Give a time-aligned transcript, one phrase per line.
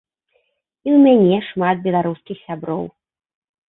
[0.87, 2.83] І ў мяне шмат беларускіх сяброў.